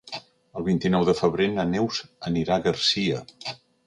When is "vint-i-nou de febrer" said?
0.69-1.47